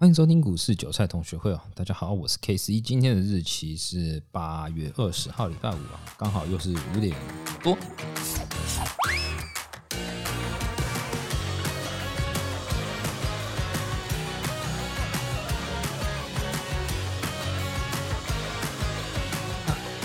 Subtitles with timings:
[0.00, 7.14] 欢迎收听股市韭菜同学会哦，大家好，我是 K C，今天的日期是八月二十号，礼拜五啊，刚好又是五点
[7.62, 7.76] 多。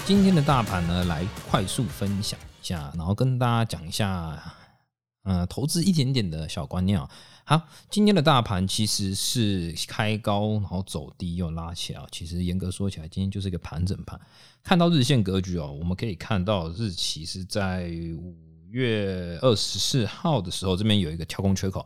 [0.05, 4.43] 今天的大盘呢，来快速分享一下，然后跟大家讲一下，
[5.25, 7.09] 呃，投资一点点的小观念啊。
[7.43, 12.01] 好，今天的大盘其实是开高，然后走低又拉起来。
[12.11, 14.19] 其实严格说起来，今天就是一个盘整盘。
[14.63, 18.35] 看到日线格局哦，我们可以看到日期是在五
[18.69, 21.85] 月二十四号的时候，这边有一个跳空缺口。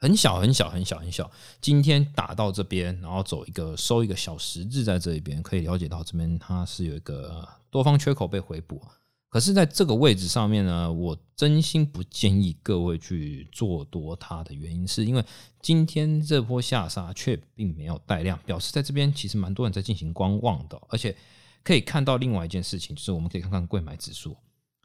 [0.00, 8.80] 很小很小很小很小，今天打到这边，然后走一个收一个小十字在这一边，可以了解到这边它是有一个多方缺口被回补。
[9.28, 15.24] 可是，在这个位置上面呢，我真心不建议各位去做多它的原因，是因为
[15.60, 20.80] 今天这波下杀却并没有带量，表示在这边其实蛮多人在进行观望的。
[20.88, 21.14] 而且
[21.62, 24.36] 可以看到另外一件事情，就是我们可以看看贵买指数，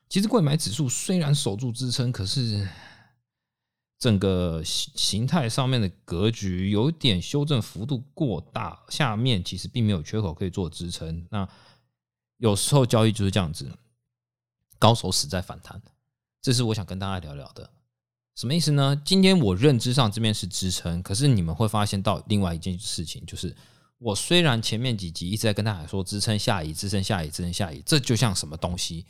[0.10, 2.68] 其实贵买指数虽然守住支撑，可是。
[4.00, 11.26] 整个形形态上面的格局有点修正幅度过大，下面其实并没有缺口可以做支撑。
[11.32, 11.48] 那
[12.36, 13.72] 有时候交易就是这样子，
[14.84, 15.82] 高手死在反弹，
[16.42, 17.70] 这是我想跟大家聊聊的。
[18.36, 19.02] 什么意思呢？
[19.06, 23.56] 今天我认知上这边是支撑，可是你们会发现到另外一件事情，就是
[23.98, 29.06] 我虽然前面几集一直在跟大家说支撑下移、支撑下移、支撑下移，这就像什么东西？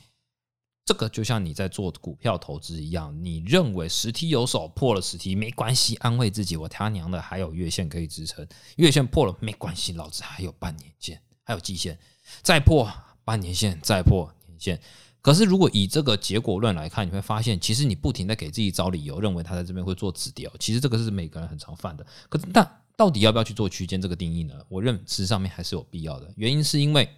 [0.86, 11.98] 这个就像你在做股票投资一样，你认为十梯有手破了十梯没关系，安慰自己，我他娘的还有月线可以支撑，月线破了没关系，老子还有半年线，还有季线，
[12.44, 12.88] 再破
[13.24, 14.80] 半年线，再破年线。
[15.24, 22.06] 可是如果以这个结果论来看，你会发现，其实你不停的给自己找理由，认为他在这边会做止跌，其实这个是每个人很常犯的。
[22.30, 24.54] 可是但到底要不要去做区间这个定义呢？
[24.70, 27.10] 我认知上面还是有必要的，原因是因为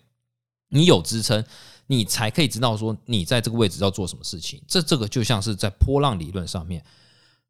[0.70, 1.44] 你有支撑。
[1.88, 4.60] 你才可以知道说你在这个位置要做什么事情。
[4.68, 6.84] 这这个就像是在波浪理论上面，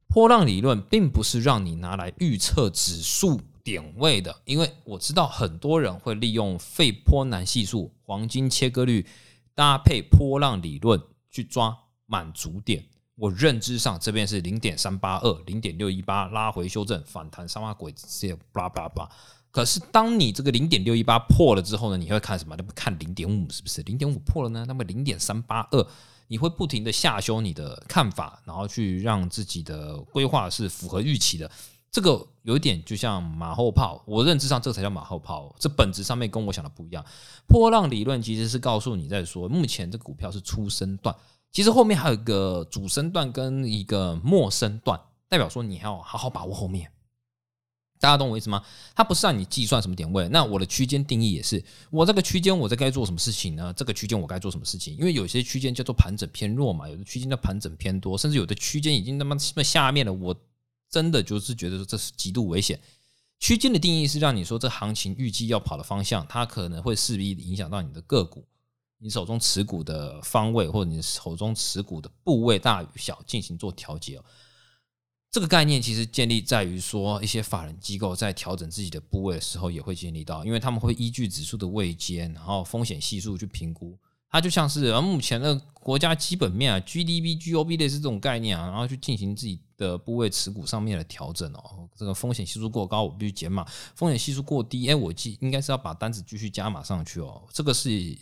[0.09, 9.05] 波浪理论并不是让你拿来预测指数点位的，因为我知道很多人会利用费波南系数、黄金切割率
[9.55, 11.01] 搭配波浪理论
[11.31, 12.85] 去抓满足点。
[13.15, 19.09] 我认知上这边是零点三八二、零点六一八拉回修正反弹三八鬼这些巴拉巴拉。
[19.49, 22.57] 可是，当你这个零点六一八破了之后呢，你会看什么？
[22.57, 23.81] 那不看零点五是不是？
[23.83, 24.65] 零点五破了呢？
[24.67, 25.87] 那么零点三八二，
[26.27, 31.49] 你会不停的下修你的看法，然后去让自己的规划是符合预期的。
[31.95, 35.55] 这个有一点就像马后炮，我认知上这个才叫马后炮。
[35.57, 37.01] 这本质上面跟我想的不一样。
[37.47, 41.15] 波浪理论其实是告诉你在说，目前这个股票是初升段，
[41.53, 46.91] 其实后面还有一个主升段跟一个末升段，代表说你还要好好把握后面。
[48.01, 48.61] 大家懂我意思吗？
[48.93, 53.71] 它不是让你计算什么点位，那我的区间定义也是，我这个区间我在该做什么事情呢？
[53.71, 54.93] 这个区间我该做什么事情？
[54.97, 60.35] 因为有些区间叫做盘整偏弱嘛，有的区间叫盘整偏多，甚至有的区间已经那么那么下面了，我
[60.95, 62.79] 真的就是觉得说这是极度危险。
[63.37, 68.47] 区间的定义是让你说这行情预计要跑的方向，它可能会势必影响到你的个股，
[68.99, 74.21] 你手中持股的方位或者你手中持股的部位大与小进行做调节。
[75.29, 83.99] 这个概念其实建立在于说，一些法人机构在调整自己的部位的时候，也会建立到，因为他们会依据指数的位阶，然后风险系数去评估。
[84.35, 91.87] 它就像是目前的国家基本面啊，GDP、GOP 类似这种概念啊，然后去进行自己的部位持股上面的调整哦。
[91.95, 93.63] 这个风险系数过高，我必须减码；
[93.95, 97.43] 风险系数过低，哎，我记应该是要把单子继续加码上去哦。
[97.53, 98.17] 这个是。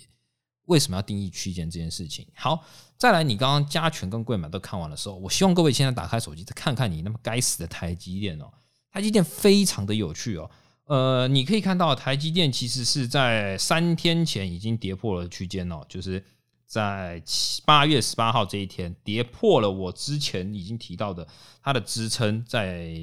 [0.67, 2.25] 为什么要定义区间这件事情？
[2.33, 2.63] 好，
[2.97, 8.49] 再来，你刚刚加权跟贵买都看完的时候，我希望各位现在打开手机再看看你那么该死的台积电哦。
[8.89, 10.49] 台积电非常的有趣哦，
[10.85, 16.23] 呃，你可以看到台积电其实是在三天前已经跌破了区间哦，就是
[16.65, 21.27] 在七八月十八号这一天跌破了我之前已经提到的
[21.61, 22.93] 它的支撑在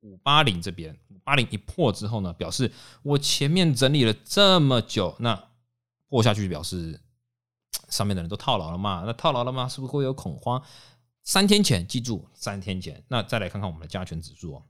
[0.00, 2.70] 五八零这边，五八零一破之后呢，表示
[3.02, 5.44] 我前面整理了这么久，那。
[6.08, 7.00] 破下去表示
[7.90, 9.02] 上面的人都套牢了嘛？
[9.04, 9.68] 那套牢了吗？
[9.68, 10.62] 是不是会有恐慌？
[11.24, 13.02] 三天前，记住三天前。
[13.08, 14.62] 那再来看看我们的加权指数哦。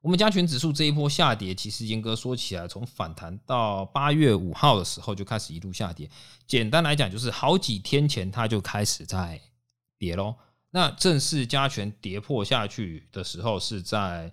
[0.00, 6.08] 我们加权指数这一波下跌，其实严格说起来，从反弹到八月五号的时候就开始一路下跌。
[6.46, 9.40] 简单来讲，就是好几天前它就开始在
[9.98, 10.34] 跌喽。
[10.70, 14.32] 那正式加权跌破下去的时候，是在。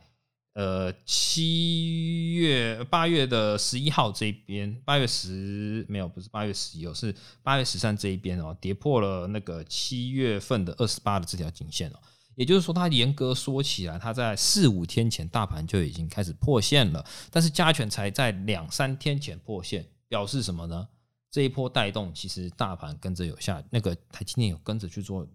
[0.56, 7.12] 呃，七月八月的十一号这边，八月十没有，不是八月十一哦，是
[7.42, 12.00] 八月十三这一边哦，跌破了那个七月份的二十八的这条颈线哦。
[12.36, 20.88] 也就是说，它严格说起来，它在四五天前大盘就已经开始破线了，但是加权才在两三天前破线，表示什么呢？
[21.30, 25.28] 这一波带动，其实大盘跟着有下，那个台积电有跟着去做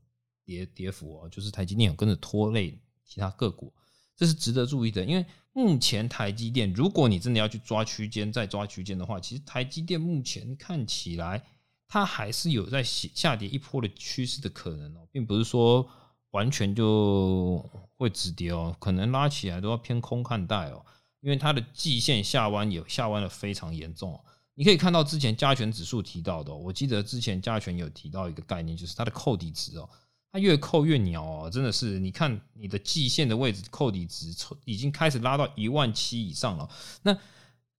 [0.44, 3.72] 跌跌幅哦，就是台积电有跟着拖累其他个股，
[4.16, 5.04] 这是值得注意的。
[5.04, 11.44] 因为目前台积电，如果你真的要去抓区间，再抓区间的话，其实台积电目前看起来，
[11.88, 15.88] 它还是有在下下跌一波的趋势的可能哦，并不是说
[16.30, 17.64] 完全就
[17.96, 20.84] 会止跌哦，可能拉起来都要偏空看待哦，
[21.20, 24.18] 因为它的季线下弯也下弯的非常严重。
[24.54, 29.88] 你可以看到之前加权指数提到的，我记得之前加权有提到一个概念，就是它的扣底值哦，
[30.32, 34.34] 它越扣越鸟哦，真的是，你看你的季线的位置扣底值
[34.64, 36.68] 已经开始拉到一万七以上了。
[37.02, 37.16] 那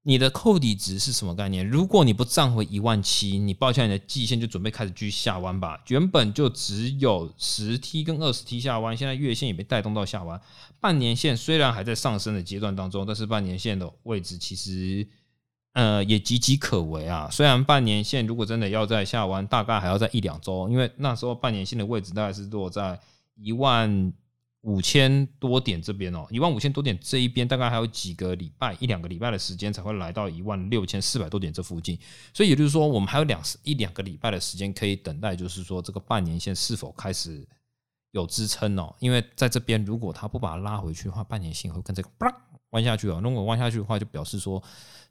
[0.09, 1.63] 你的扣底值是什么概念？
[1.69, 5.79] 如果你不站回一万七，你抱下，你的季线就准备开始继续下弯吧。
[5.89, 10.41] 原本就只有十 T 跟二十 T 下弯，现在月线也被带动到下弯。
[10.79, 15.07] 半年线虽然还在上升的阶段当中，但是半年线的位置其实。
[15.73, 17.29] 呃，也岌岌可危啊。
[17.31, 22.99] 虽然半年线如果真的要在下弯，大概还要在一两周，因为那时候半年线的位置大概是落在
[23.35, 24.11] 一万
[24.61, 31.97] 五千多点这边哦，一万五千多点这一边大概还有几个礼拜，一两个礼拜的时间才会来到一万六千四百多点这附近。
[32.33, 37.47] 所以也就是说，我们还有两一两个礼拜的时间可以等待，就是说这个半年线是否开始
[38.11, 38.93] 有支撑哦？
[38.99, 42.09] 因为在这边如果它不把它拉回去的话，半年线会跟这个
[42.71, 43.19] 弯下去哦。
[43.23, 44.61] 如果弯下去的话，就表示说。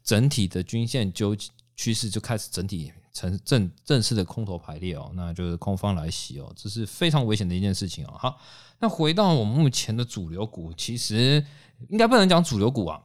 [0.01, 1.35] 整体的均线纠
[1.79, 8.13] 趋势就开始整体成正正式的空头排列哦，那就是空方来袭哦，这是非常危险的一件事情哦。
[8.19, 8.37] 好，
[8.79, 11.41] 那回到我们目前的主流股，其实
[11.87, 13.01] 应该不能讲主流股啊，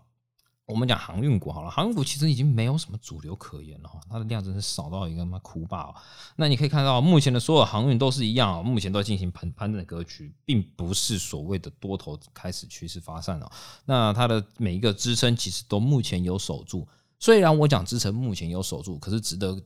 [0.66, 1.70] 我们讲航运股好了。
[1.70, 5.94] 航运股其实已经没有什么主流可言了哈，它的量真是少到一个妈哭爆。
[6.34, 13.48] 那你可以看到，目前的所有航运都是一样，目前都在进行盘盘整的格局，并不是所谓的多头开始趋势发散了。
[13.84, 16.88] 那它的每一个支撑其实都目前有守住。
[17.24, 19.58] 虽然我讲支撑目前有守住，可是值得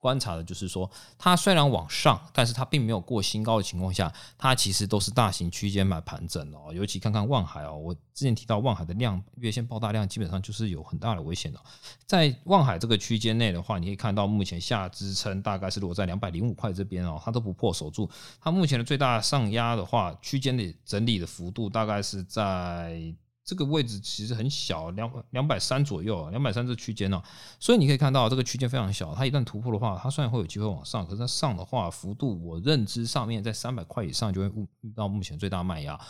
[0.00, 6.74] 观察的就是说，它虽然往上，但是它并没有过新高的情况下，它其实都是大型区间买盘整哦。
[6.74, 11.60] 尤其看看望海哦，我之前提到望海的量月线爆大量，基本上就是有很大的危险的。
[12.04, 18.10] 在望海这个区间内的话，你可以看到目前下支撑大概是落在两百零五块这边哦，它都不破守住。
[18.40, 23.14] 它目前的最大上压的话，区间的整理的幅度大概是在。
[23.44, 27.22] 这个位置其实很小，两两百三左右，两百三这区间呢，
[27.60, 29.14] 所以你可以看到这个区间非常小。
[29.14, 36.00] 它一旦突破的话，它虽然会有机会往上，可是它上的话幅度，我认知上面在三百块以上就会到目前最大卖压。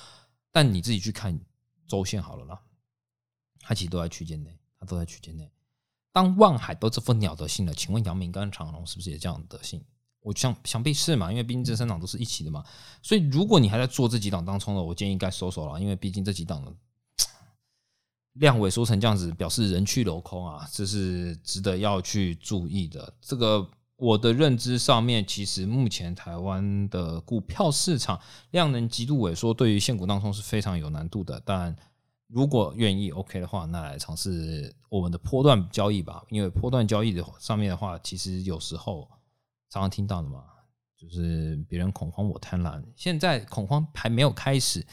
[0.52, 1.36] 但你自己去看
[1.88, 2.60] 周线好了啦，
[3.62, 5.50] 它其实都在区间内，它都在区间内。
[6.12, 9.84] 当望海都这副鸟德性了，请问阳明跟长隆是不是也这样的德性？
[10.20, 12.64] 我想想必是嘛，因为毕竟这三档都是一起的嘛。
[13.02, 16.72] 所以如果你还在做这几档当中的，我建议该收手了，因为毕竟这几档的。
[18.34, 23.12] 量萎缩成这样子，表示人去楼空啊，这是值得要去注意的。
[23.20, 23.66] 这个
[23.96, 28.20] 我的认知上面，其实目前台湾的股票市场
[28.50, 31.40] 量能极度萎缩，对于现股当中是非常有难度的。
[31.44, 31.75] 但
[32.26, 36.25] 如果愿意 OK 的话，那来尝试我们的波段交易吧。
[36.28, 39.08] 因为波段交易的上面的话，其实有时候
[39.70, 40.42] 常常听到的嘛，
[40.98, 44.84] 就是别人恐慌我贪婪，现在恐慌还没有开始。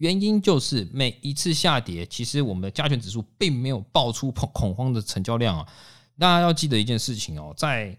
[0.00, 5.68] 原因就是每一次下跌，其实我们的加权指数并没有爆出恐恐慌的成交量啊。
[6.18, 7.94] 大家要记得一件事情哦，在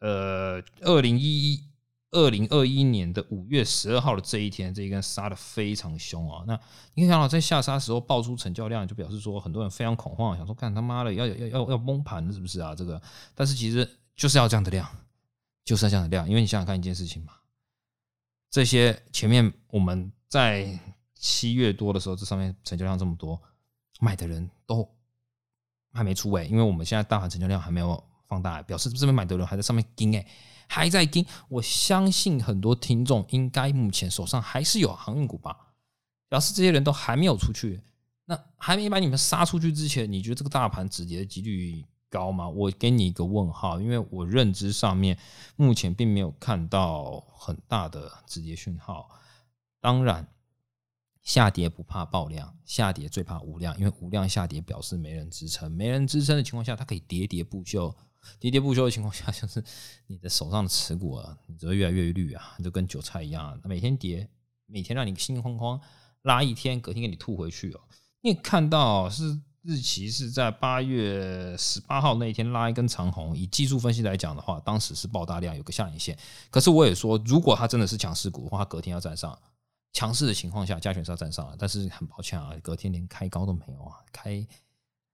[0.00, 1.64] 呃二零一一
[2.10, 6.44] 二零二一年的五月十二号的这一天，这一根杀的非常凶啊。
[6.46, 6.52] 那
[6.92, 12.74] 你可以看到，在下杀时候爆出成交量，就表示说很多人非常恐慌，想说干他妈的要要要要崩盘是不是啊？
[12.74, 13.00] 这个，
[13.34, 14.86] 但是其实就是要这样的量，
[15.64, 17.32] 就是要这样的量，因为你想想看一件事情嘛，
[18.50, 20.78] 这些前面我们在。
[21.18, 23.40] 七月多的时候，这上面成交量这么多，
[24.00, 24.86] 买的人都
[25.92, 30.26] 还没出位，因为我们现在大盘成交量还没有放大，表示这边买的人还在上面盯哎，
[30.68, 31.24] 还在盯。
[31.48, 35.56] 我相信很多听众应该目前手上还是有航运股吧，
[36.28, 37.80] 表示这些人都还没有出去。
[38.26, 42.46] 那还没把你们杀出去之前，你觉得这个大盘止跌的几率高吗？
[42.46, 45.16] 我给你一个问号，因为我认知上面
[45.56, 49.08] 目前并没有看到很大的止跌讯号。
[49.80, 50.28] 当然。
[51.26, 57.92] 下跌不怕爆量，下跌最怕无量，因为无量下跌表示没人支撑，没人支撑的情况下，它可以喋喋不休。
[58.40, 59.62] 喋喋不休的情况下， 就是
[60.06, 64.28] 你的手上的持股啊，你只会越来越绿啊，就跟韭菜一样，每天跌，
[64.66, 65.80] 每天让你心慌慌，
[66.22, 67.80] 拉一天，隔天给你吐回去哦。
[68.20, 76.16] 你也看到是日期是在八月十八号那一天拉一根长红，以技术分析来讲的话，当时是爆大量，有个下影线。
[76.50, 79.36] 可是我也说，如果它真的是强势股的话，它隔天要站上。
[79.96, 84.46] 强势的情况下，加权是要站上了，但是很抱歉啊，隔天连开高都没有啊，开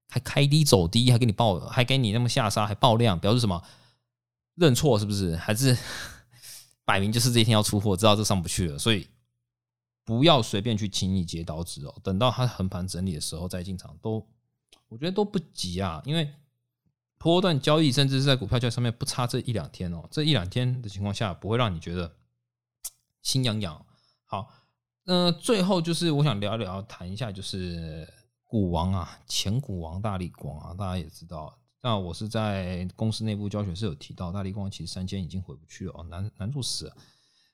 [0.08, 3.62] 还开低走低，还给你爆，还给你那么下杀，还爆量，表示什么？
[4.56, 5.36] 认错是不是？
[5.36, 5.78] 还是
[6.84, 9.06] 摆明就是这一天要出货，知道这上不去了，所以
[10.04, 11.94] 不要随便去轻易接刀子哦。
[12.02, 14.26] 等到它横盘整理的时候再进场，都
[14.88, 16.34] 我觉得都不急啊，因为
[17.18, 22.16] 波段交易甚至是在股票交易上面不差这一两天哦，这一两天的情况下，不会让你觉得
[23.22, 23.86] 心痒痒。
[24.24, 24.52] 好。
[25.04, 28.09] 那最后就是我想聊聊谈一下，就是
[28.44, 31.59] 股王啊，前股王大力光啊，大家也知道。
[31.82, 36.97] 那我是在公司内部教学是有提到，大力光其实三千已经回不去了哦，难难处死了。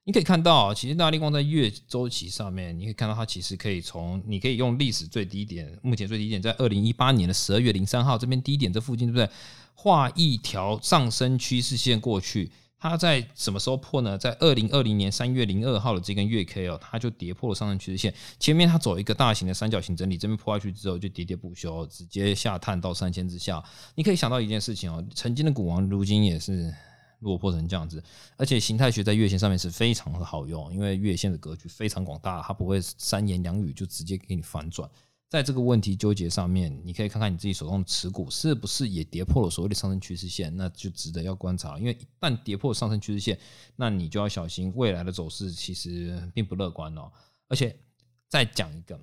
[0.04, 9.30] 你可以看到，其实大力光在月周期上面，你可以看到它其实可以从，你可以用历史最低点，目前最低点在二零一八年的十二月零三号这边低点这附近，对不对？
[9.74, 12.50] 画一条上升趋势线过去。
[12.80, 14.16] 它在什么时候破呢？
[14.16, 18.14] 在二零二零年三月零二号的这根月 K 哦，它就跌破了上升趋势线。
[18.38, 23.62] 前面它走一个大型的三角形整理，这边破下去之后就喋喋不休，直接下探到三千之下。
[23.96, 26.72] 你可以想到一件事情哦，曾经的股王如今也是
[27.18, 28.00] 落魄成这样子。
[28.36, 34.88] 而且形态学在月线上面是非常的好用，因为月线的格局非常广大，它不会三言两语就直接给你反转。
[35.28, 41.78] 在这个问题纠结上面，你可以看看你自己手中的持股是不是也跌破了所谓的上升趋势线，那就值得要观察。
[41.78, 43.38] 因为一旦跌破上升趋势线，
[43.76, 47.12] 那你就要小心未来的走势其实并不乐观哦。
[47.46, 47.78] 而且
[48.26, 48.98] 再讲一个，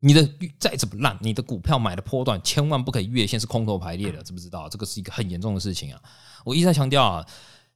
[0.00, 4.68] 你的再怎么烂，你的股票买的波段千万不可以月线是空头排列的，知不知道？
[4.68, 6.02] 这个是一个很严重的事情啊！
[6.44, 7.26] 我一直在强调啊，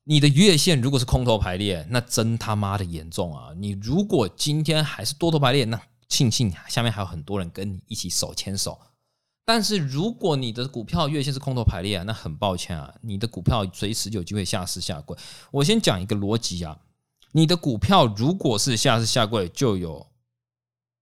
[0.05, 3.55] 你的月线如果是空头排列，那真他妈的严重啊！
[3.57, 8.79] 你如果今天还是多头排列，那庆幸下面还有很多人跟你一起手牵手，
[9.45, 15.17] 但是如果你的股票月线是空头排列啊，那很抱歉啊，你的股票随时有机会下市下柜。
[15.51, 16.79] 我先讲一个逻辑啊，
[17.33, 20.07] 你的股票如果是下市下柜，就有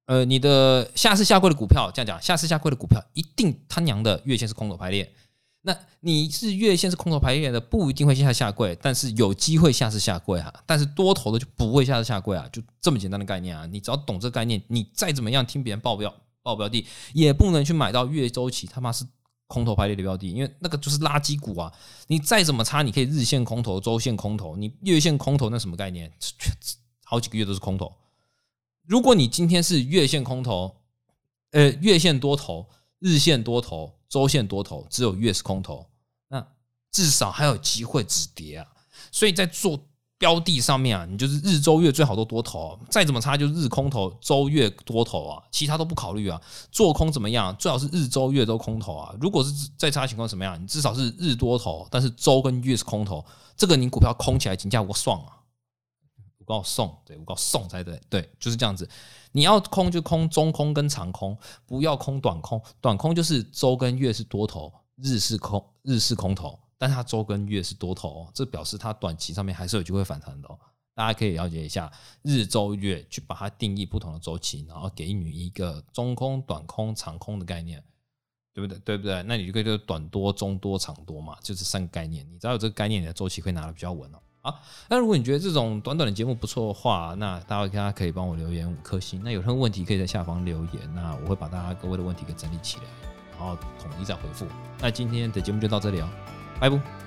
[0.06, 5.14] 呃，你的下市下柜的股票，这样讲，下市下柜的股票一定他娘的月线是空头排列。
[5.66, 10.52] 那你是月线是空头排列的，不一定会下下跪，但是有机会下次下跪哈。
[10.66, 13.64] 但是多头的就不会下次下跪啊，就这么简单的概念啊。
[13.64, 19.06] 你只要懂这个概念，你再怎么样听别人报标报标的，也不能去买到月周期他妈是
[19.46, 21.72] 空头排列的标的，因为那个就是垃圾股啊。
[22.08, 26.12] 你再怎么差，你可以日线空头、周线空头，你月线空头那什么概念？
[27.04, 27.90] 好几个月都是空头。
[28.86, 30.76] 如果你今天是月线空头，
[31.52, 32.68] 呃，月线多头，
[33.00, 33.92] 日线多头。
[34.06, 35.84] 周线多头，只有月是空头，
[36.28, 36.46] 那
[36.92, 38.66] 至少还有机会止跌啊！
[39.10, 39.76] 所以在做
[40.18, 46.40] 标的上面啊，你就是日周月最好都多头，再怎么差就是日空头，周月多头啊，其他都不考虑啊。
[46.70, 47.56] 做空怎么样？
[47.56, 49.12] 最好是日周月都空头啊。
[49.20, 50.56] 如果是再差情况怎么样？
[50.62, 53.24] 你至少是日多头，但是周跟月是空头，
[53.56, 55.42] 这个你股票空起来，金价我算啊！
[56.46, 58.88] 我告送，对我告送才对，对，就是这样子。
[59.32, 61.36] 你要空就空中空跟长空，
[61.66, 62.60] 不要空短空。
[62.80, 70.48] 短空就是周跟月是多头，日是空，日是空头，但它周跟月是多头，这表示它短期上面还是有机会反弹的。
[70.48, 70.58] 哦
[70.96, 77.82] 大家可以了解一下日周月，去把它定义不同的周期，然后给你一个中空、短空、长空的概念，
[78.52, 78.78] 对不对？
[78.78, 79.20] 对不对？
[79.24, 82.24] 那你就可以就短多、中多、长多嘛，就是三个概念。
[82.32, 84.18] 你只要有这个概念，你的周期会拿的比较稳哦。
[84.44, 84.60] 好，
[84.90, 89.22] 那如果你觉得这种短短的节目不错的话，那大家可以帮我留言五颗星。
[89.24, 92.84] 那有任何问题可以在下方留言，那我会把大家各位的问题给整理起来，
[93.38, 94.46] 然后统一再回复。
[94.82, 96.08] 那今天的节目就到这里哦，
[96.60, 97.03] 拜拜。